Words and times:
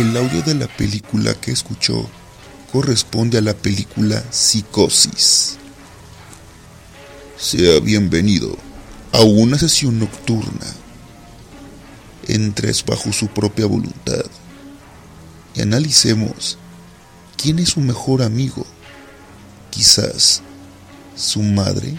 El 0.00 0.16
audio 0.16 0.40
de 0.40 0.54
la 0.54 0.66
película 0.66 1.34
que 1.34 1.52
escuchó 1.52 2.08
corresponde 2.72 3.36
a 3.36 3.42
la 3.42 3.52
película 3.52 4.24
Psicosis. 4.30 5.58
Sea 7.36 7.80
bienvenido 7.80 8.56
a 9.12 9.20
una 9.20 9.58
sesión 9.58 9.98
nocturna. 9.98 10.66
Entres 12.28 12.82
bajo 12.82 13.12
su 13.12 13.28
propia 13.28 13.66
voluntad 13.66 14.24
y 15.54 15.60
analicemos 15.60 16.56
quién 17.36 17.58
es 17.58 17.68
su 17.68 17.80
mejor 17.82 18.22
amigo. 18.22 18.64
Quizás 19.68 20.40
su 21.14 21.42
madre. 21.42 21.98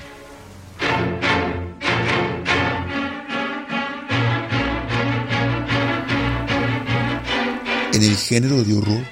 En 8.01 8.07
el 8.07 8.17
género 8.17 8.63
de 8.63 8.73
horror 8.73 9.05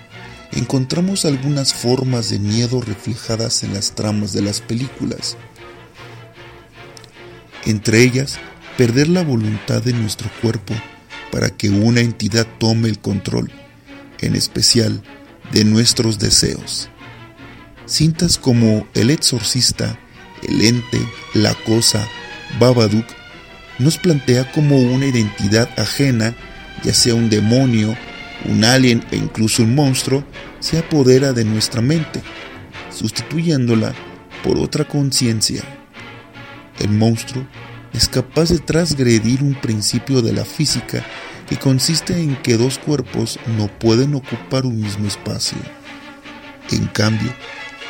encontramos 0.52 1.24
algunas 1.24 1.76
formas 1.76 2.32
de 2.32 2.40
miedo 2.40 2.82
reflejadas 2.82 3.62
en 3.62 3.76
las 3.76 3.94
tramas 3.94 4.34
de 4.34 4.42
las 4.42 4.62
películas. 4.62 5.38
Entre 7.68 8.02
ellas, 8.02 8.40
perder 8.80 9.08
la 9.08 9.22
voluntad 9.22 9.84
de 9.84 9.94
nuestro 9.94 10.28
cuerpo 10.42 10.74
para 11.32 11.52
que 11.52 11.70
una 11.70 12.02
entidad 12.02 12.48
tome 12.58 12.90
el 12.90 12.98
control, 12.98 13.52
en 14.22 14.36
especial 14.36 15.04
de 15.52 15.66
nuestros 15.66 16.18
deseos. 16.18 16.90
Cintas 17.86 18.40
como 18.40 18.88
El 18.96 19.12
Exorcista, 19.12 20.00
El 20.42 20.66
Ente, 20.66 21.00
La 21.36 21.54
Cosa, 21.54 22.08
Babadook, 22.60 23.06
nos 23.78 24.00
plantea 24.00 24.52
como 24.52 24.80
una 24.80 25.06
identidad 25.06 25.70
ajena, 25.78 26.36
ya 26.84 26.96
sea 26.96 27.14
un 27.14 27.30
demonio, 27.30 27.96
un 28.46 28.64
alien 28.64 29.04
e 29.12 29.18
incluso 29.18 29.64
un 29.64 29.76
monstruo 29.76 30.24
se 30.60 30.80
apodera 30.80 31.34
de 31.34 31.46
nuestra 31.46 31.82
mente, 31.82 32.22
sustituyéndola 32.92 33.94
por 34.44 34.58
otra 34.58 34.86
conciencia. 34.86 35.64
El 36.80 36.90
monstruo 36.92 37.46
es 37.94 38.08
capaz 38.08 38.50
de 38.50 38.60
transgredir 38.60 39.44
un 39.44 39.56
principio 39.56 40.22
de 40.22 40.34
la 40.34 40.46
física 40.46 41.04
que 41.48 41.58
consiste 41.58 42.18
en 42.22 42.36
que 42.38 42.58
dos 42.58 42.78
cuerpos 42.78 43.40
no 43.58 43.68
pueden 43.68 44.16
ocupar 44.16 44.66
un 44.66 44.80
mismo 44.80 45.08
espacio. 45.08 45.58
En 46.72 46.86
cambio, 46.88 47.34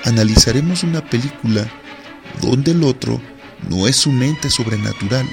analizaremos 0.06 0.84
una 0.84 1.06
película 1.06 1.68
donde 2.42 2.72
el 2.72 2.84
otro 2.84 3.22
no 3.70 3.88
es 3.88 4.08
un 4.08 4.24
ente 4.24 4.50
sobrenatural, 4.50 5.28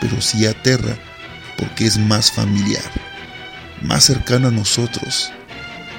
pero 0.00 0.20
sí 0.20 0.46
aterra 0.46 0.96
porque 1.58 1.86
es 1.86 1.98
más 1.98 2.30
familiar 2.30 2.99
más 3.80 4.04
cercano 4.04 4.48
a 4.48 4.50
nosotros, 4.50 5.32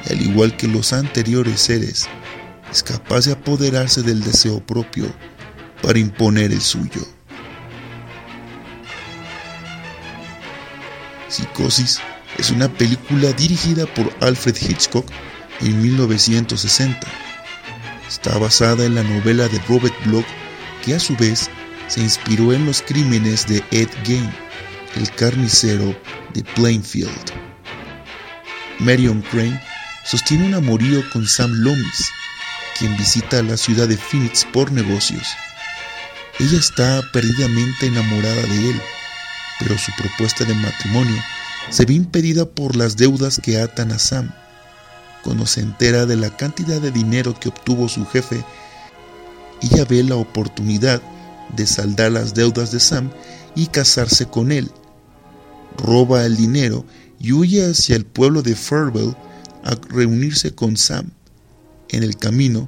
y 0.05 0.13
al 0.13 0.21
igual 0.21 0.55
que 0.57 0.67
los 0.67 0.93
anteriores 0.93 1.61
seres, 1.61 2.07
es 2.71 2.83
capaz 2.83 3.25
de 3.25 3.33
apoderarse 3.33 4.01
del 4.01 4.23
deseo 4.23 4.65
propio 4.65 5.05
para 5.81 5.99
imponer 5.99 6.51
el 6.51 6.61
suyo. 6.61 7.05
Psicosis 11.27 11.99
es 12.37 12.51
una 12.51 12.67
película 12.67 13.31
dirigida 13.33 13.85
por 13.87 14.11
Alfred 14.21 14.55
Hitchcock 14.55 15.05
en 15.61 15.81
1960. 15.81 16.99
Está 18.07 18.37
basada 18.37 18.85
en 18.85 18.95
la 18.95 19.03
novela 19.03 19.47
de 19.47 19.59
Robert 19.67 19.95
Bloch 20.05 20.25
que 20.83 20.95
a 20.95 20.99
su 20.99 21.15
vez 21.15 21.49
se 21.87 22.01
inspiró 22.01 22.53
en 22.53 22.65
los 22.65 22.81
crímenes 22.81 23.47
de 23.47 23.63
Ed 23.71 23.89
Gein, 24.03 24.29
el 24.95 25.09
carnicero 25.11 25.95
de 26.33 26.43
Plainfield. 26.55 27.40
Marion 28.81 29.21
Crane 29.21 29.61
sostiene 30.03 30.47
un 30.47 30.55
amorío 30.55 31.07
con 31.11 31.27
Sam 31.27 31.51
Loomis, 31.51 32.09
quien 32.79 32.97
visita 32.97 33.43
la 33.43 33.55
ciudad 33.55 33.87
de 33.87 33.95
Phoenix 33.95 34.43
por 34.51 34.71
negocios. 34.71 35.27
Ella 36.39 36.57
está 36.57 37.03
perdidamente 37.13 37.85
enamorada 37.85 38.41
de 38.41 38.69
él, 38.71 38.81
pero 39.59 39.77
su 39.77 39.91
propuesta 39.95 40.45
de 40.45 40.55
matrimonio 40.55 41.21
se 41.69 41.85
ve 41.85 41.93
impedida 41.93 42.45
por 42.45 42.75
las 42.75 42.97
deudas 42.97 43.39
que 43.39 43.61
atan 43.61 43.91
a 43.91 43.99
Sam. 43.99 44.33
Cuando 45.23 45.45
se 45.45 45.61
entera 45.61 46.07
de 46.07 46.15
la 46.15 46.35
cantidad 46.35 46.81
de 46.81 46.89
dinero 46.89 47.39
que 47.39 47.49
obtuvo 47.49 47.87
su 47.87 48.07
jefe, 48.07 48.43
ella 49.61 49.85
ve 49.85 50.03
la 50.03 50.15
oportunidad 50.15 51.03
de 51.55 51.67
saldar 51.67 52.13
las 52.13 52.33
deudas 52.33 52.71
de 52.71 52.79
Sam 52.79 53.11
y 53.53 53.67
casarse 53.67 54.25
con 54.25 54.51
él. 54.51 54.71
Roba 55.77 56.25
el 56.25 56.35
dinero 56.35 56.83
y 57.00 57.00
huye 57.29 57.69
hacia 57.69 57.95
el 57.95 58.05
pueblo 58.05 58.41
de 58.41 58.55
Fairwell 58.55 59.15
a 59.63 59.75
reunirse 59.89 60.55
con 60.55 60.77
Sam. 60.77 61.11
En 61.89 62.03
el 62.03 62.17
camino, 62.17 62.67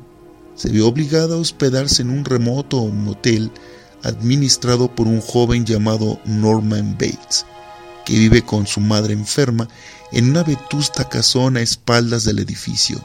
se 0.55 0.69
ve 0.69 0.81
obligada 0.81 1.35
a 1.35 1.39
hospedarse 1.39 2.01
en 2.01 2.09
un 2.09 2.25
remoto 2.25 2.85
motel 2.85 3.51
administrado 4.03 4.93
por 4.93 5.07
un 5.07 5.21
joven 5.21 5.65
llamado 5.65 6.19
Norman 6.25 6.93
Bates, 6.93 7.45
que 8.05 8.13
vive 8.13 8.43
con 8.43 8.67
su 8.67 8.79
madre 8.81 9.13
enferma 9.13 9.67
en 10.11 10.29
una 10.29 10.43
vetusta 10.43 11.09
casona 11.09 11.61
a 11.61 11.63
espaldas 11.63 12.23
del 12.23 12.39
edificio. 12.39 13.03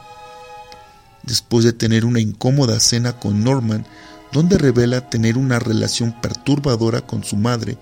Después 1.22 1.64
de 1.64 1.72
tener 1.72 2.04
una 2.04 2.20
incómoda 2.20 2.80
cena 2.80 3.18
con 3.18 3.42
Norman, 3.42 3.86
donde 4.32 4.58
revela 4.58 5.08
tener 5.08 5.38
una 5.38 5.58
relación 5.58 6.20
perturbadora 6.20 7.00
con 7.00 7.24
su 7.24 7.36
madre, 7.36 7.78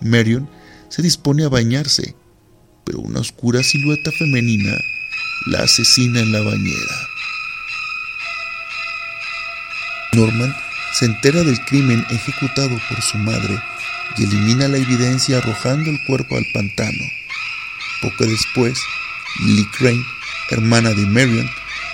Marion 0.00 0.48
se 0.88 1.02
dispone 1.02 1.44
a 1.44 1.48
bañarse 1.48 2.14
pero 2.88 3.00
una 3.00 3.20
oscura 3.20 3.62
silueta 3.62 4.10
femenina 4.10 4.72
la 5.46 5.58
asesina 5.58 6.20
en 6.20 6.32
la 6.32 6.40
bañera. 6.40 7.08
Norman 10.14 10.56
se 10.94 11.04
entera 11.04 11.42
del 11.42 11.60
crimen 11.66 12.04
ejecutado 12.08 12.80
por 12.88 13.02
su 13.02 13.18
madre 13.18 13.62
y 14.16 14.24
elimina 14.24 14.68
la 14.68 14.78
evidencia 14.78 15.36
arrojando 15.36 15.90
el 15.90 16.02
cuerpo 16.06 16.38
al 16.38 16.46
pantano. 16.54 17.04
Poco 18.00 18.24
después, 18.24 18.80
Lily 19.40 19.66
Crane, 19.78 20.04
hermana 20.50 20.90
de 20.90 21.04
Marion, 21.04 21.48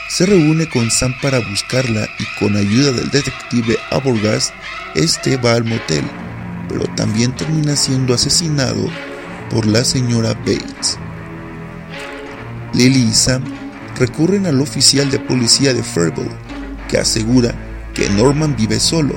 se 0.09 0.27
reúne 0.27 0.69
con 0.69 0.93
Sam 0.93 1.13
para 1.21 1.41
buscarla 1.41 2.09
y 2.21 2.25
con 2.39 2.57
ayuda 2.57 2.93
del 2.93 3.11
detective 3.11 3.77
Aborgast, 3.91 4.55
este 4.95 5.39
va 5.39 5.55
al 5.55 5.65
motel, 5.65 6.05
pero 6.69 6.85
también 6.95 7.35
termina 7.35 7.75
siendo 7.75 8.15
asesinado 8.15 8.89
por 9.51 9.67
la 9.67 9.85
señora 9.85 10.35
Bates. 10.35 10.99
Lily 12.73 13.09
y 13.11 13.13
Sam 13.13 13.45
recurren 13.99 14.47
al 14.47 14.61
oficial 14.61 15.11
de 15.11 15.19
policía 15.21 15.75
de 15.75 15.83
Fairville, 15.83 16.31
que 16.89 16.99
asegura 16.99 17.55
que 17.95 18.11
Norman 18.11 18.57
vive 18.57 18.81
solo, 18.81 19.15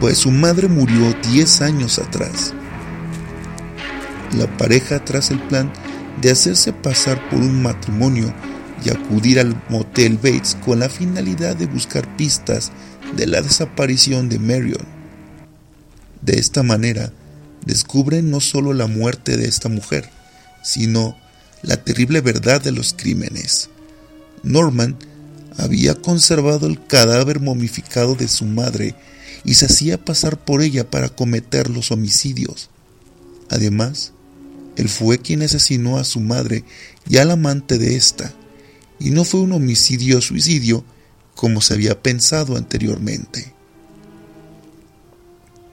pues 0.00 0.18
su 0.18 0.30
madre 0.30 0.68
murió 0.68 1.14
10 1.30 1.62
años 1.62 1.98
atrás. 1.98 2.54
La 4.36 4.46
pareja 4.56 5.04
traza 5.04 5.34
el 5.34 5.40
plan 5.40 5.70
de 6.20 6.30
hacerse 6.30 6.72
pasar 6.72 7.28
por 7.28 7.40
un 7.40 7.62
matrimonio 7.62 8.32
y 8.84 8.90
acudir 8.90 9.38
al 9.38 9.62
motel 9.68 10.16
Bates 10.16 10.56
con 10.64 10.80
la 10.80 10.88
finalidad 10.88 11.54
de 11.54 11.66
buscar 11.66 12.16
pistas 12.16 12.72
de 13.16 13.26
la 13.26 13.42
desaparición 13.42 14.28
de 14.28 14.38
Marion. 14.38 14.86
De 16.20 16.38
esta 16.38 16.62
manera, 16.62 17.12
descubren 17.64 18.30
no 18.30 18.40
solo 18.40 18.72
la 18.74 18.86
muerte 18.86 19.36
de 19.36 19.46
esta 19.46 19.68
mujer, 19.68 20.08
sino 20.62 21.16
la 21.62 21.76
terrible 21.76 22.20
verdad 22.20 22.60
de 22.60 22.72
los 22.72 22.92
crímenes. 22.92 23.68
Norman 24.42 24.96
había 25.56 25.94
conservado 25.94 26.66
el 26.66 26.84
cadáver 26.84 27.40
momificado 27.40 28.14
de 28.14 28.28
su 28.28 28.44
madre 28.44 28.94
y 29.44 29.54
se 29.54 29.66
hacía 29.66 30.02
pasar 30.02 30.38
por 30.38 30.62
ella 30.62 30.90
para 30.90 31.08
cometer 31.08 31.70
los 31.70 31.90
homicidios. 31.90 32.70
Además, 33.48 34.12
él 34.76 34.88
fue 34.88 35.18
quien 35.18 35.42
asesinó 35.42 35.98
a 35.98 36.04
su 36.04 36.20
madre 36.20 36.64
y 37.08 37.18
al 37.18 37.30
amante 37.30 37.78
de 37.78 37.96
ésta, 37.96 38.32
y 38.98 39.10
no 39.10 39.24
fue 39.24 39.40
un 39.40 39.52
homicidio 39.52 40.18
o 40.18 40.22
suicidio 40.22 40.84
como 41.34 41.60
se 41.60 41.74
había 41.74 42.02
pensado 42.02 42.56
anteriormente. 42.56 43.52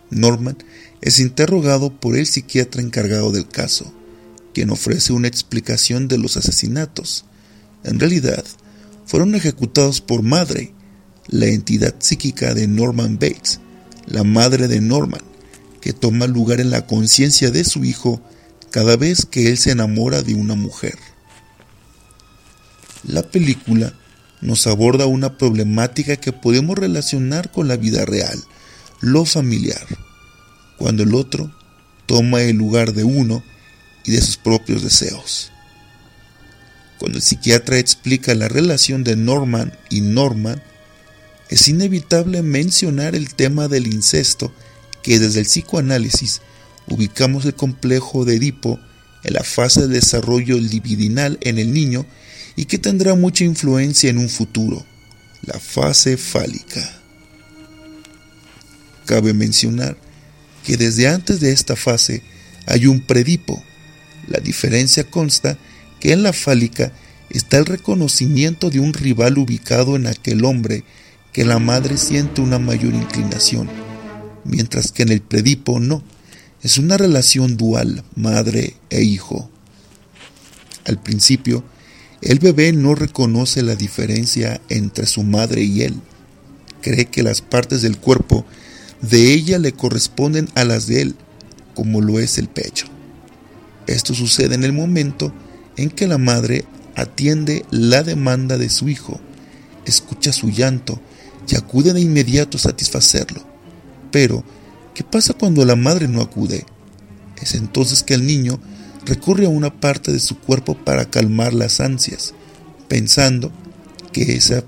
Norman 0.10 0.58
es 1.02 1.20
interrogado 1.20 1.92
por 2.00 2.18
el 2.18 2.26
psiquiatra 2.26 2.82
encargado 2.82 3.32
del 3.32 3.48
caso, 3.48 3.94
quien 4.54 4.70
ofrece 4.70 5.14
una 5.14 5.28
explicación 5.28 6.08
de 6.08 6.18
los 6.18 6.38
asesinatos. 6.38 7.26
En 7.84 8.00
realidad, 8.00 8.44
fueron 9.06 9.36
ejecutados 9.36 10.02
por 10.02 10.22
Madre, 10.22 10.74
la 11.28 11.46
entidad 11.46 11.96
psíquica 12.00 12.54
de 12.54 12.68
Norman 12.68 13.20
Bates, 13.20 13.60
la 14.08 14.24
madre 14.24 14.68
de 14.68 14.82
Norman, 14.82 15.22
que 15.82 15.94
toma 15.94 16.28
lugar 16.28 16.60
en 16.60 16.72
la 16.72 16.86
conciencia 16.88 17.52
de 17.52 17.64
su 17.64 17.86
hijo 17.86 18.22
cada 18.72 18.98
vez 18.98 19.26
que 19.26 19.50
él 19.50 19.58
se 19.58 19.72
enamora 19.72 20.24
de 20.24 20.36
una 20.36 20.56
mujer. 20.56 20.98
La 23.04 23.24
película 23.24 23.94
nos 24.42 24.68
aborda 24.68 25.06
una 25.06 25.38
problemática 25.38 26.16
que 26.16 26.34
podemos 26.34 26.78
relacionar 26.78 27.52
con 27.52 27.68
la 27.68 27.78
vida 27.78 28.06
real, 28.06 28.40
lo 29.02 29.26
familiar, 29.26 29.86
cuando 30.78 31.04
el 31.04 31.14
otro 31.16 31.52
toma 32.06 32.42
el 32.42 32.58
lugar 32.58 32.94
de 32.94 33.04
uno 33.04 33.44
y 34.04 34.12
de 34.12 34.22
sus 34.22 34.38
propios 34.38 34.84
deseos. 34.84 35.52
Cuando 36.98 37.18
el 37.18 37.24
psiquiatra 37.24 37.78
explica 37.78 38.36
la 38.36 38.50
relación 38.50 39.04
de 39.04 39.16
Norman 39.16 39.78
y 39.90 40.02
Norman, 40.02 40.62
es 41.50 41.68
inevitable 41.68 42.42
mencionar 42.42 43.16
el 43.16 43.34
tema 43.34 43.68
del 43.68 43.88
incesto 43.88 44.54
que 45.02 45.20
desde 45.20 45.40
el 45.40 45.46
psicoanálisis 45.46 46.42
ubicamos 46.88 47.46
el 47.46 47.56
complejo 47.56 48.26
de 48.26 48.36
Edipo 48.36 48.80
en 49.24 49.34
la 49.34 49.44
fase 49.44 49.82
de 49.82 49.96
desarrollo 49.96 50.58
libidinal 50.58 51.38
en 51.42 51.58
el 51.58 51.74
niño 51.74 52.06
y 52.56 52.66
que 52.66 52.78
tendrá 52.78 53.16
mucha 53.16 53.46
influencia 53.46 54.10
en 54.10 54.18
un 54.18 54.30
futuro, 54.30 54.86
la 55.44 55.60
fase 55.60 56.18
fálica. 56.18 56.99
Cabe 59.10 59.34
mencionar 59.34 59.98
que 60.64 60.78
desde 60.78 61.08
antes 61.08 61.40
de 61.40 61.52
esta 61.52 61.76
fase 61.76 62.22
hay 62.68 62.86
un 62.86 63.02
predipo. 63.02 63.60
La 64.28 64.40
diferencia 64.40 65.04
consta 65.04 65.58
que 66.00 66.12
en 66.12 66.22
la 66.22 66.32
fálica 66.32 66.92
está 67.32 67.58
el 67.58 67.66
reconocimiento 67.66 68.70
de 68.70 68.80
un 68.80 68.94
rival 68.94 69.40
ubicado 69.40 69.96
en 69.96 70.06
aquel 70.06 70.46
hombre 70.46 70.84
que 71.34 71.44
la 71.44 71.58
madre 71.58 71.98
siente 71.98 72.42
una 72.42 72.60
mayor 72.60 72.94
inclinación, 72.94 73.68
mientras 74.44 74.92
que 74.92 75.02
en 75.02 75.10
el 75.10 75.22
predipo 75.22 75.80
no 75.80 76.04
es 76.62 76.78
una 76.78 76.96
relación 76.96 77.58
dual, 77.58 78.04
madre 78.16 78.76
e 78.92 79.02
hijo. 79.02 79.50
Al 80.86 81.02
principio, 81.02 81.64
el 82.22 82.38
bebé 82.38 82.74
no 82.74 82.94
reconoce 82.94 83.64
la 83.64 83.76
diferencia 83.76 84.62
entre 84.70 85.08
su 85.08 85.24
madre 85.24 85.64
y 85.64 85.82
él. 85.82 85.96
Cree 86.84 87.06
que 87.06 87.24
las 87.24 87.42
partes 87.42 87.82
del 87.82 87.98
cuerpo 87.98 88.46
de 89.02 89.34
ella 89.34 89.60
le 89.60 89.74
corresponden 89.74 90.50
a 90.56 90.64
las 90.64 90.88
de 90.88 91.02
él, 91.02 91.16
como 91.76 92.02
lo 92.02 92.20
es 92.20 92.38
el 92.38 92.48
pecho. 92.48 92.88
Esto 93.88 94.14
sucede 94.14 94.56
en 94.56 94.64
el 94.64 94.74
momento 94.74 95.34
en 95.78 95.90
que 95.90 96.08
la 96.08 96.18
madre 96.18 96.66
atiende 96.96 97.66
la 97.72 98.04
demanda 98.04 98.58
de 98.58 98.70
su 98.70 98.90
hijo, 98.90 99.20
escucha 99.86 100.32
su 100.34 100.50
llanto 100.50 101.00
y 101.48 101.56
acude 101.56 101.94
de 101.94 102.02
inmediato 102.02 102.58
a 102.58 102.62
satisfacerlo. 102.62 103.44
Pero 104.12 104.44
¿Qué 105.00 105.06
pasa 105.06 105.34
cuando 105.34 105.64
la 105.64 105.78
madre 105.78 106.10
no 106.10 106.20
acude? 106.20 106.66
Es 107.42 107.56
entonces 107.56 108.04
que 108.04 108.16
el 108.16 108.26
niño 108.26 108.60
recurre 109.06 109.46
a 109.46 109.50
una 109.50 109.80
parte 109.80 110.12
de 110.12 110.20
su 110.20 110.38
cuerpo 110.40 110.76
para 110.76 111.10
calmar 111.10 111.54
las 111.54 111.80
ansias, 111.80 112.34
pensando 112.90 113.50
que 114.12 114.36
esa 114.36 114.66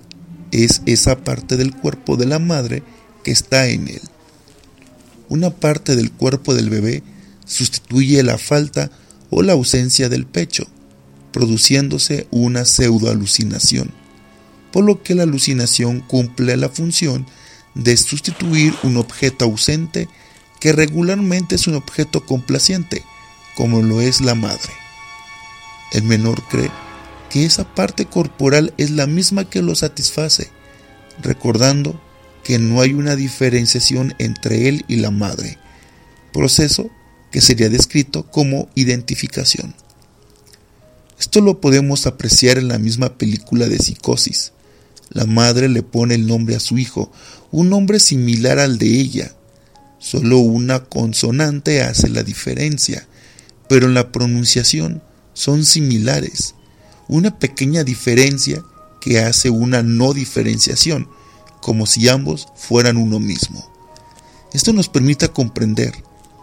es 0.51 0.83
esa 0.85 1.17
parte 1.17 1.57
del 1.57 1.75
cuerpo 1.75 2.15
de 2.15 2.27
la 2.27 2.39
madre 2.39 2.81
que 3.25 3.31
está 3.31 3.67
en 3.67 3.89
él. 3.89 4.01
Una 5.31 5.49
parte 5.49 5.95
del 5.95 6.11
cuerpo 6.11 6.53
del 6.53 6.69
bebé 6.69 7.03
sustituye 7.45 8.21
la 8.21 8.37
falta 8.37 8.91
o 9.29 9.43
la 9.43 9.53
ausencia 9.53 10.09
del 10.09 10.25
pecho, 10.25 10.67
produciéndose 11.31 12.27
una 12.31 12.65
pseudoalucinación, 12.65 13.91
por 14.73 14.83
lo 14.83 15.01
que 15.03 15.15
la 15.15 15.23
alucinación 15.23 16.01
cumple 16.01 16.57
la 16.57 16.67
función 16.67 17.25
de 17.75 17.95
sustituir 17.95 18.75
un 18.83 18.97
objeto 18.97 19.45
ausente 19.45 20.09
que 20.59 20.73
regularmente 20.73 21.55
es 21.55 21.65
un 21.65 21.75
objeto 21.75 22.25
complaciente, 22.25 23.01
como 23.55 23.81
lo 23.81 24.01
es 24.01 24.19
la 24.19 24.35
madre. 24.35 24.73
El 25.93 26.03
menor 26.03 26.43
cree 26.49 26.71
que 27.29 27.45
esa 27.45 27.73
parte 27.73 28.05
corporal 28.05 28.73
es 28.75 28.91
la 28.91 29.07
misma 29.07 29.49
que 29.49 29.61
lo 29.61 29.75
satisface, 29.75 30.51
recordando 31.21 32.01
que 32.43 32.59
no 32.59 32.81
hay 32.81 32.93
una 32.93 33.15
diferenciación 33.15 34.13
entre 34.19 34.67
él 34.67 34.85
y 34.87 34.97
la 34.97 35.11
madre, 35.11 35.57
proceso 36.33 36.89
que 37.31 37.41
sería 37.41 37.69
descrito 37.69 38.29
como 38.29 38.69
identificación. 38.75 39.75
Esto 41.19 41.41
lo 41.41 41.61
podemos 41.61 42.07
apreciar 42.07 42.57
en 42.57 42.67
la 42.67 42.79
misma 42.79 43.17
película 43.17 43.67
de 43.67 43.77
psicosis. 43.77 44.53
La 45.09 45.25
madre 45.25 45.69
le 45.69 45.83
pone 45.83 46.15
el 46.15 46.25
nombre 46.25 46.55
a 46.55 46.59
su 46.59 46.77
hijo, 46.77 47.11
un 47.51 47.69
nombre 47.69 47.99
similar 47.99 48.59
al 48.59 48.77
de 48.77 48.87
ella, 48.87 49.35
Solo 50.01 50.39
una 50.39 50.83
consonante 50.85 51.83
hace 51.83 52.09
la 52.09 52.23
diferencia, 52.23 53.07
pero 53.69 53.85
en 53.85 53.93
la 53.93 54.11
pronunciación 54.11 55.03
son 55.35 55.63
similares. 55.63 56.55
Una 57.07 57.37
pequeña 57.37 57.83
diferencia 57.83 58.63
que 58.99 59.19
hace 59.19 59.51
una 59.51 59.83
no 59.83 60.15
diferenciación, 60.15 61.07
como 61.61 61.85
si 61.85 62.09
ambos 62.09 62.49
fueran 62.55 62.97
uno 62.97 63.19
mismo. 63.19 63.65
Esto 64.53 64.73
nos 64.73 64.89
permite 64.89 65.29
comprender 65.29 65.93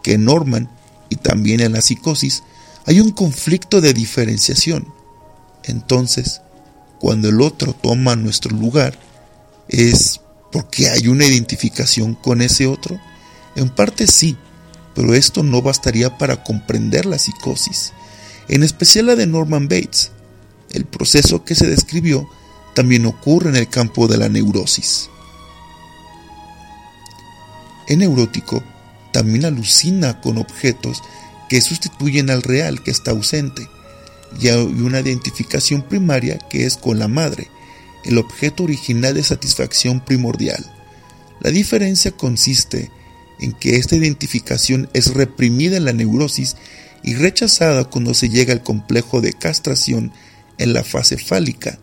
que 0.02 0.14
en 0.14 0.24
Norman 0.24 0.70
y 1.10 1.16
también 1.16 1.60
en 1.60 1.72
la 1.72 1.82
psicosis 1.82 2.42
hay 2.86 3.00
un 3.00 3.10
conflicto 3.10 3.82
de 3.82 3.92
diferenciación. 3.92 4.92
Entonces, 5.64 6.40
cuando 6.98 7.28
el 7.28 7.42
otro 7.42 7.74
toma 7.74 8.16
nuestro 8.16 8.56
lugar, 8.56 8.98
es 9.68 10.20
porque 10.50 10.88
hay 10.88 11.08
una 11.08 11.26
identificación 11.26 12.14
con 12.14 12.40
ese 12.40 12.66
otro. 12.66 12.98
En 13.56 13.68
parte 13.68 14.06
sí, 14.06 14.36
pero 14.94 15.14
esto 15.14 15.42
no 15.42 15.60
bastaría 15.62 16.16
para 16.16 16.42
comprender 16.42 17.06
la 17.06 17.18
psicosis, 17.18 17.92
en 18.48 18.62
especial 18.62 19.06
la 19.06 19.16
de 19.16 19.26
Norman 19.26 19.68
Bates. 19.68 20.12
El 20.70 20.84
proceso 20.84 21.44
que 21.44 21.54
se 21.54 21.66
describió 21.66 22.28
también 22.74 23.06
ocurre 23.06 23.50
en 23.50 23.56
el 23.56 23.68
campo 23.68 24.06
de 24.08 24.18
la 24.18 24.28
neurosis. 24.28 25.10
El 27.86 27.98
neurótico 27.98 28.62
también 29.12 29.44
alucina 29.44 30.20
con 30.20 30.38
objetos 30.38 31.02
que 31.48 31.60
sustituyen 31.60 32.30
al 32.30 32.42
real 32.42 32.82
que 32.82 32.90
está 32.90 33.12
ausente, 33.12 33.68
y 34.40 34.48
hay 34.48 34.62
una 34.62 35.00
identificación 35.00 35.82
primaria 35.82 36.38
que 36.50 36.66
es 36.66 36.76
con 36.76 36.98
la 36.98 37.08
madre, 37.08 37.48
el 38.04 38.18
objeto 38.18 38.64
original 38.64 39.14
de 39.14 39.22
satisfacción 39.22 40.00
primordial. 40.00 40.64
La 41.40 41.50
diferencia 41.50 42.10
consiste 42.10 42.90
en 43.40 43.52
que 43.52 43.76
esta 43.76 43.96
identificación 43.96 44.90
es 44.92 45.14
reprimida 45.14 45.76
en 45.76 45.84
la 45.84 45.92
neurosis 45.92 46.56
y 47.02 47.14
rechazada 47.14 47.84
cuando 47.84 48.14
se 48.14 48.28
llega 48.28 48.52
al 48.52 48.62
complejo 48.62 49.20
de 49.20 49.32
castración 49.32 50.12
en 50.58 50.72
la 50.72 50.84
fase 50.84 51.16
fálica, 51.16 51.78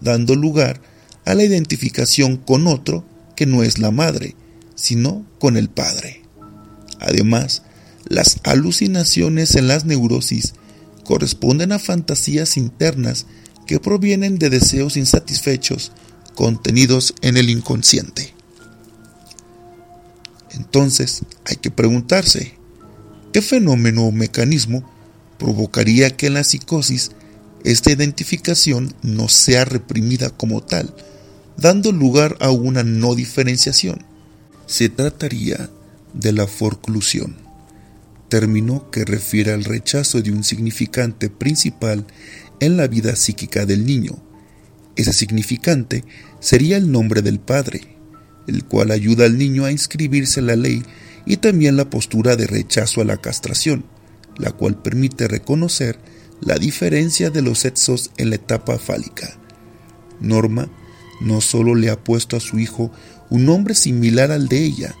dando 0.00 0.34
lugar 0.34 0.80
a 1.24 1.34
la 1.34 1.44
identificación 1.44 2.36
con 2.36 2.66
otro 2.66 3.04
que 3.34 3.46
no 3.46 3.62
es 3.62 3.78
la 3.78 3.90
madre, 3.90 4.34
sino 4.74 5.26
con 5.38 5.56
el 5.56 5.68
padre. 5.68 6.22
Además, 7.00 7.62
las 8.08 8.38
alucinaciones 8.44 9.54
en 9.56 9.68
las 9.68 9.84
neurosis 9.84 10.54
corresponden 11.04 11.72
a 11.72 11.78
fantasías 11.78 12.56
internas 12.56 13.26
que 13.66 13.80
provienen 13.80 14.38
de 14.38 14.50
deseos 14.50 14.96
insatisfechos 14.96 15.92
contenidos 16.34 17.14
en 17.22 17.36
el 17.36 17.50
inconsciente. 17.50 18.34
Entonces 20.52 21.22
hay 21.44 21.56
que 21.56 21.70
preguntarse, 21.70 22.54
¿qué 23.32 23.42
fenómeno 23.42 24.04
o 24.04 24.12
mecanismo 24.12 24.88
provocaría 25.38 26.10
que 26.10 26.28
en 26.28 26.34
la 26.34 26.44
psicosis 26.44 27.10
esta 27.66 27.90
identificación 27.90 28.94
no 29.02 29.28
sea 29.28 29.64
reprimida 29.64 30.30
como 30.30 30.62
tal, 30.62 30.94
dando 31.56 31.90
lugar 31.90 32.36
a 32.38 32.52
una 32.52 32.84
no 32.84 33.16
diferenciación? 33.16 34.04
Se 34.66 34.88
trataría 34.88 35.68
de 36.14 36.32
la 36.32 36.46
forclusión, 36.46 37.36
término 38.28 38.88
que 38.92 39.04
refiere 39.04 39.52
al 39.52 39.64
rechazo 39.64 40.22
de 40.22 40.30
un 40.30 40.44
significante 40.44 41.28
principal 41.28 42.06
en 42.60 42.76
la 42.76 42.86
vida 42.86 43.16
psíquica 43.16 43.66
del 43.66 43.84
niño. 43.84 44.16
Ese 44.94 45.12
significante 45.12 46.04
sería 46.38 46.76
el 46.76 46.92
nombre 46.92 47.20
del 47.20 47.40
padre, 47.40 47.96
el 48.46 48.64
cual 48.64 48.92
ayuda 48.92 49.24
al 49.24 49.38
niño 49.38 49.64
a 49.64 49.72
inscribirse 49.72 50.38
en 50.38 50.46
la 50.46 50.54
ley 50.54 50.84
y 51.26 51.38
también 51.38 51.76
la 51.76 51.90
postura 51.90 52.36
de 52.36 52.46
rechazo 52.46 53.00
a 53.00 53.04
la 53.04 53.16
castración, 53.16 53.84
la 54.36 54.52
cual 54.52 54.80
permite 54.80 55.26
reconocer 55.26 55.98
la 56.40 56.56
diferencia 56.56 57.30
de 57.30 57.42
los 57.42 57.60
sexos 57.60 58.10
en 58.16 58.30
la 58.30 58.36
etapa 58.36 58.78
fálica. 58.78 59.36
Norma 60.20 60.68
no 61.20 61.40
solo 61.40 61.74
le 61.74 61.90
ha 61.90 62.02
puesto 62.02 62.36
a 62.36 62.40
su 62.40 62.58
hijo 62.58 62.90
un 63.30 63.46
nombre 63.46 63.74
similar 63.74 64.30
al 64.30 64.48
de 64.48 64.64
ella, 64.64 64.94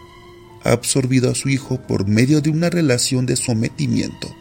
ha 0.64 0.72
absorbido 0.72 1.30
a 1.30 1.34
su 1.34 1.48
hijo 1.48 1.80
por 1.86 2.08
medio 2.08 2.40
de 2.40 2.50
una 2.50 2.70
relación 2.70 3.26
de 3.26 3.36
sometimiento, 3.36 4.34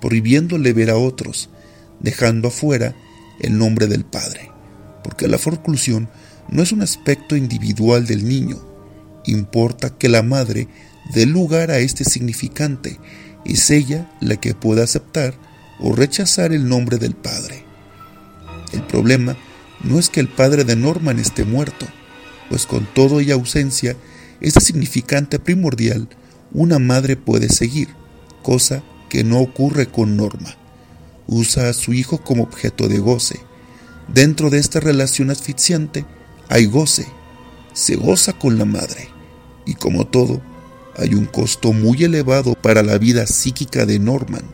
prohibiéndole 0.00 0.72
ver 0.72 0.90
a 0.90 0.96
otros, 0.96 1.50
dejando 2.00 2.48
afuera 2.48 2.96
el 3.40 3.58
nombre 3.58 3.86
del 3.86 4.04
padre, 4.04 4.50
porque 5.04 5.28
la 5.28 5.38
forclusión 5.38 6.08
no 6.48 6.62
es 6.62 6.72
un 6.72 6.82
aspecto 6.82 7.36
individual 7.36 8.06
del 8.06 8.26
niño, 8.26 8.58
importa 9.26 9.96
que 9.96 10.08
la 10.08 10.22
madre 10.22 10.66
dé 11.14 11.26
lugar 11.26 11.70
a 11.70 11.78
este 11.78 12.04
significante, 12.04 12.98
es 13.44 13.70
ella 13.70 14.10
la 14.20 14.36
que 14.36 14.54
puede 14.54 14.82
aceptar 14.82 15.34
o 15.80 15.94
rechazar 15.94 16.52
el 16.52 16.68
nombre 16.68 16.98
del 16.98 17.14
padre. 17.14 17.64
El 18.72 18.82
problema 18.82 19.36
no 19.82 19.98
es 19.98 20.08
que 20.08 20.20
el 20.20 20.28
padre 20.28 20.64
de 20.64 20.76
Norman 20.76 21.18
esté 21.18 21.44
muerto, 21.44 21.86
pues 22.48 22.66
con 22.66 22.86
todo 22.86 23.20
y 23.20 23.30
ausencia, 23.30 23.96
este 24.40 24.60
significante 24.60 25.38
primordial 25.38 26.08
una 26.52 26.78
madre 26.78 27.16
puede 27.16 27.48
seguir, 27.48 27.88
cosa 28.42 28.82
que 29.08 29.24
no 29.24 29.40
ocurre 29.40 29.86
con 29.86 30.16
Norma. 30.16 30.54
Usa 31.26 31.68
a 31.68 31.72
su 31.74 31.92
hijo 31.92 32.18
como 32.18 32.44
objeto 32.44 32.88
de 32.88 32.98
goce. 32.98 33.40
Dentro 34.08 34.48
de 34.48 34.58
esta 34.58 34.80
relación 34.80 35.30
asfixiante 35.30 36.06
hay 36.48 36.64
goce, 36.64 37.06
se 37.74 37.96
goza 37.96 38.32
con 38.32 38.58
la 38.58 38.64
madre, 38.64 39.08
y 39.66 39.74
como 39.74 40.06
todo, 40.06 40.40
hay 40.96 41.14
un 41.14 41.26
costo 41.26 41.74
muy 41.74 42.02
elevado 42.02 42.54
para 42.54 42.82
la 42.82 42.96
vida 42.96 43.26
psíquica 43.26 43.84
de 43.84 43.98
Norman, 43.98 44.44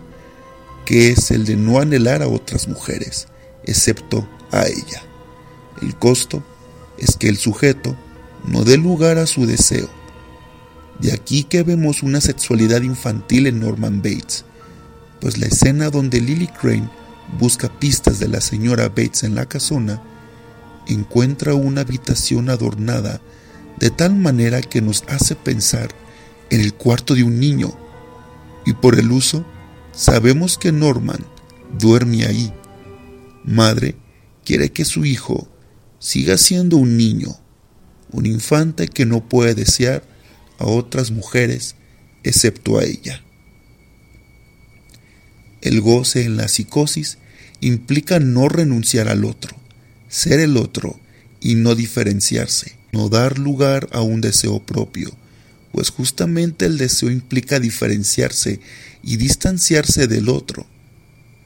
que 0.84 1.10
es 1.10 1.30
el 1.30 1.44
de 1.44 1.56
no 1.56 1.78
anhelar 1.78 2.22
a 2.22 2.28
otras 2.28 2.68
mujeres, 2.68 3.28
excepto 3.64 4.28
a 4.50 4.66
ella. 4.66 5.02
El 5.82 5.96
costo 5.96 6.42
es 6.98 7.16
que 7.16 7.28
el 7.28 7.36
sujeto 7.36 7.96
no 8.46 8.64
dé 8.64 8.76
lugar 8.76 9.18
a 9.18 9.26
su 9.26 9.46
deseo. 9.46 9.88
De 11.00 11.12
aquí 11.12 11.44
que 11.44 11.62
vemos 11.62 12.02
una 12.02 12.20
sexualidad 12.20 12.82
infantil 12.82 13.46
en 13.46 13.60
Norman 13.60 14.02
Bates, 14.02 14.44
pues 15.20 15.38
la 15.38 15.46
escena 15.46 15.90
donde 15.90 16.20
Lily 16.20 16.48
Crane 16.48 16.88
busca 17.38 17.68
pistas 17.68 18.18
de 18.20 18.28
la 18.28 18.40
señora 18.40 18.88
Bates 18.88 19.24
en 19.24 19.34
la 19.34 19.46
casona, 19.46 20.02
encuentra 20.86 21.54
una 21.54 21.80
habitación 21.80 22.50
adornada 22.50 23.20
de 23.78 23.90
tal 23.90 24.14
manera 24.14 24.60
que 24.60 24.80
nos 24.80 25.02
hace 25.08 25.34
pensar 25.34 25.88
en 26.50 26.60
el 26.60 26.74
cuarto 26.74 27.14
de 27.14 27.24
un 27.24 27.40
niño, 27.40 27.76
y 28.66 28.74
por 28.74 28.98
el 28.98 29.10
uso 29.10 29.44
sabemos 29.94 30.58
que 30.58 30.72
Norman 30.72 31.24
duerme 31.78 32.26
ahí. 32.26 32.52
Madre 33.44 33.96
quiere 34.44 34.70
que 34.72 34.84
su 34.84 35.04
hijo 35.04 35.48
siga 35.98 36.36
siendo 36.38 36.76
un 36.76 36.96
niño, 36.96 37.36
un 38.10 38.26
infante 38.26 38.88
que 38.88 39.06
no 39.06 39.28
puede 39.28 39.54
desear 39.54 40.04
a 40.58 40.66
otras 40.66 41.10
mujeres 41.10 41.76
excepto 42.22 42.78
a 42.78 42.84
ella. 42.84 43.22
El 45.60 45.80
goce 45.80 46.24
en 46.24 46.36
la 46.36 46.48
psicosis 46.48 47.18
implica 47.60 48.20
no 48.20 48.48
renunciar 48.48 49.08
al 49.08 49.24
otro, 49.24 49.56
ser 50.08 50.40
el 50.40 50.56
otro 50.56 51.00
y 51.40 51.54
no 51.54 51.74
diferenciarse, 51.74 52.76
no 52.92 53.08
dar 53.08 53.38
lugar 53.38 53.88
a 53.92 54.02
un 54.02 54.20
deseo 54.20 54.64
propio, 54.64 55.16
pues 55.72 55.90
justamente 55.90 56.66
el 56.66 56.78
deseo 56.78 57.10
implica 57.10 57.60
diferenciarse 57.60 58.60
y 59.04 59.16
distanciarse 59.16 60.06
del 60.06 60.28
otro. 60.28 60.66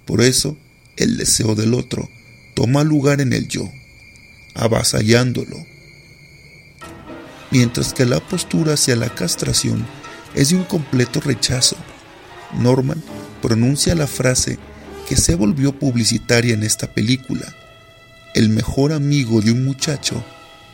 Por 0.06 0.20
eso, 0.20 0.56
el 0.96 1.16
deseo 1.16 1.54
del 1.54 1.74
otro 1.74 2.08
toma 2.54 2.84
lugar 2.84 3.20
en 3.20 3.32
el 3.32 3.48
yo, 3.48 3.70
avasallándolo, 4.54 5.56
mientras 7.50 7.92
que 7.92 8.04
la 8.04 8.20
postura 8.20 8.74
hacia 8.74 8.96
la 8.96 9.08
castración 9.14 9.86
es 10.34 10.50
de 10.50 10.56
un 10.56 10.64
completo 10.64 11.20
rechazo. 11.20 11.76
Norman 12.58 13.02
pronuncia 13.42 13.94
la 13.94 14.06
frase 14.06 14.58
que 15.08 15.16
se 15.16 15.34
volvió 15.34 15.78
publicitaria 15.78 16.54
en 16.54 16.62
esta 16.62 16.92
película. 16.92 17.54
El 18.34 18.48
mejor 18.50 18.92
amigo 18.92 19.40
de 19.40 19.52
un 19.52 19.64
muchacho 19.64 20.22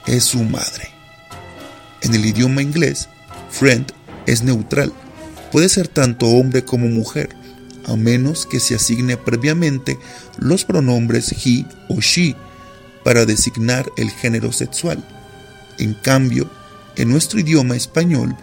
es 0.07 0.25
su 0.25 0.43
madre. 0.43 0.89
En 2.03 2.15
el 2.15 2.25
idioma 2.25 2.63
inglés, 2.63 3.09
friend 3.51 3.93
es 4.27 4.43
neutral. 4.43 4.93
Puede 5.55 5.69
ser 5.69 5.87
tanto 5.87 6.27
hombre 6.27 6.65
como 6.65 6.89
mujer, 6.89 7.29
a 7.87 7.95
menos 7.95 8.45
que 8.45 8.59
se 8.59 8.75
asigne 8.75 9.17
previamente 9.17 10.01
los 10.37 10.65
pronombres 10.65 11.31
he 11.31 11.65
o 11.89 12.01
she 12.01 12.35
para 13.05 13.25
designar 13.25 13.89
el 13.97 14.11
género 14.11 14.51
sexual. 14.51 15.07
En 15.79 15.95
cambio, 15.95 16.51
en 16.97 17.09
nuestro 17.09 17.39
idioma 17.39 17.77
español, 17.77 18.37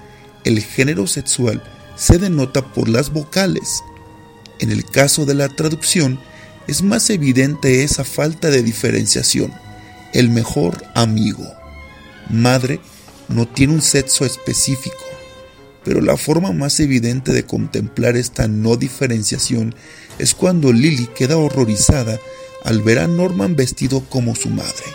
el 0.46 0.62
género 0.62 1.06
sexual 1.06 1.62
se 1.98 2.18
denota 2.18 2.62
por 2.74 2.88
las 2.88 3.12
vocales. 3.12 3.84
En 4.62 4.72
el 4.72 4.86
caso 4.86 5.25
de 5.25 5.34
la 5.34 5.50
traducción, 5.50 6.18
es 6.68 6.82
más 6.82 7.10
evidente 7.10 7.84
esa 7.84 8.06
falta 8.06 8.50
de 8.50 8.63
diferenciación. 8.63 9.51
El 10.13 10.30
mejor 10.30 10.82
amigo. 10.96 11.44
Madre 12.30 12.80
no 13.27 13.50
tiene 13.50 13.74
un 13.74 13.82
sexo 13.82 14.24
específico, 14.24 15.11
pero 15.83 16.01
la 16.01 16.17
forma 16.17 16.51
más 16.51 16.79
evidente 16.79 17.33
de 17.33 17.45
contemplar 17.45 18.15
esta 18.15 18.47
no 18.47 18.75
diferenciación 18.75 19.75
es 20.19 20.35
cuando 20.35 20.71
Lily 20.71 21.07
queda 21.07 21.38
horrorizada 21.38 22.19
al 22.63 22.81
ver 22.81 23.00
a 23.00 23.07
Norman 23.07 23.55
vestido 23.55 24.01
como 24.01 24.35
su 24.35 24.50
madre. 24.50 24.85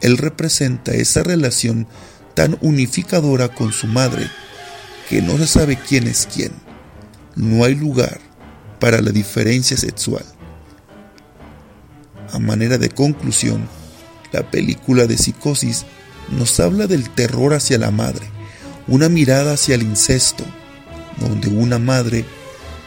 Él 0.00 0.18
representa 0.18 0.92
esa 0.92 1.22
relación 1.22 1.86
tan 2.34 2.58
unificadora 2.60 3.48
con 3.48 3.72
su 3.72 3.86
madre 3.86 4.28
que 5.08 5.22
no 5.22 5.38
se 5.38 5.46
sabe 5.46 5.76
quién 5.76 6.06
es 6.06 6.28
quién. 6.32 6.52
No 7.34 7.64
hay 7.64 7.74
lugar 7.74 8.20
para 8.80 9.00
la 9.00 9.10
diferencia 9.10 9.76
sexual. 9.76 10.24
A 12.32 12.38
manera 12.38 12.78
de 12.78 12.88
conclusión, 12.88 13.68
la 14.32 14.50
película 14.50 15.06
de 15.06 15.16
psicosis 15.16 15.84
nos 16.30 16.58
habla 16.60 16.86
del 16.86 17.10
terror 17.10 17.54
hacia 17.54 17.78
la 17.78 17.90
madre, 17.90 18.26
una 18.88 19.08
mirada 19.08 19.54
hacia 19.54 19.74
el 19.74 19.82
incesto, 19.82 20.44
donde 21.18 21.48
una 21.48 21.78
madre 21.78 22.24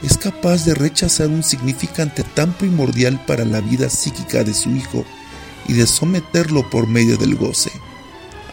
es 0.04 0.18
capaz 0.18 0.66
de 0.66 0.76
rechazar 0.76 1.28
un 1.28 1.44
significante 1.44 2.24
tan 2.24 2.54
primordial 2.54 3.24
para 3.26 3.46
la 3.46 3.62
vida 3.62 3.90
psíquica 3.90 4.44
de 4.44 4.54
su 4.54 4.70
hijo 4.72 5.06
y 5.68 5.74
de 5.74 5.88
someterlo 5.88 6.70
por 6.70 6.88
medio 6.88 7.18
del 7.18 7.36
goce 7.36 7.72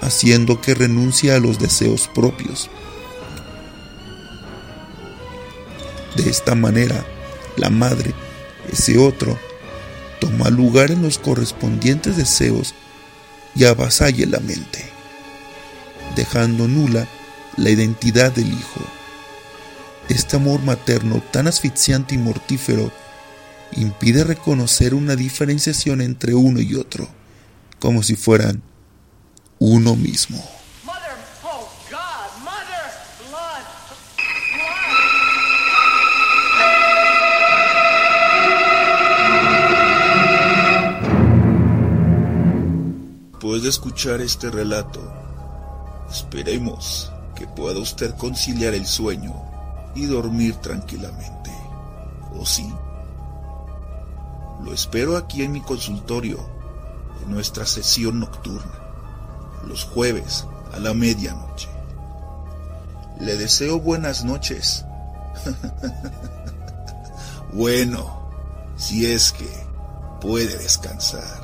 haciendo 0.02 0.60
que 0.60 0.74
renuncie 0.74 1.32
a 1.32 1.38
los 1.38 1.58
deseos 1.58 2.10
propios. 2.12 2.68
De 6.16 6.28
esta 6.28 6.54
manera, 6.54 7.06
la 7.56 7.70
madre, 7.70 8.12
ese 8.70 8.98
otro, 8.98 9.38
toma 10.20 10.50
lugar 10.50 10.90
en 10.90 11.02
los 11.02 11.18
correspondientes 11.18 12.16
deseos 12.16 12.74
y 13.54 13.64
avasalla 13.64 14.26
la 14.26 14.40
mente, 14.40 14.84
dejando 16.16 16.66
nula 16.68 17.06
la 17.56 17.70
identidad 17.70 18.32
del 18.32 18.48
hijo. 18.52 18.80
Este 20.08 20.36
amor 20.36 20.62
materno 20.62 21.22
tan 21.30 21.46
asfixiante 21.46 22.14
y 22.14 22.18
mortífero 22.18 22.92
impide 23.72 24.24
reconocer 24.24 24.94
una 24.94 25.16
diferenciación 25.16 26.00
entre 26.00 26.34
uno 26.34 26.60
y 26.60 26.74
otro, 26.74 27.08
como 27.78 28.02
si 28.02 28.16
fueran 28.16 28.62
uno 29.58 29.96
mismo. 29.96 30.42
Después 43.42 43.62
de 43.64 43.68
escuchar 43.68 44.20
este 44.20 44.50
relato, 44.50 45.12
esperemos 46.10 47.12
que 47.42 47.48
pueda 47.48 47.80
usted 47.80 48.14
conciliar 48.14 48.72
el 48.72 48.86
sueño 48.86 49.34
y 49.96 50.06
dormir 50.06 50.54
tranquilamente. 50.58 51.50
¿O 52.38 52.46
sí? 52.46 52.72
Lo 54.62 54.72
espero 54.72 55.16
aquí 55.16 55.42
en 55.42 55.50
mi 55.50 55.60
consultorio, 55.60 56.38
en 57.20 57.32
nuestra 57.32 57.66
sesión 57.66 58.20
nocturna, 58.20 58.78
los 59.66 59.82
jueves 59.82 60.46
a 60.72 60.78
la 60.78 60.94
medianoche. 60.94 61.68
Le 63.18 63.36
deseo 63.36 63.80
buenas 63.80 64.24
noches. 64.24 64.84
bueno, 67.52 68.20
si 68.76 69.06
es 69.06 69.32
que 69.32 69.50
puede 70.20 70.58
descansar. 70.58 71.41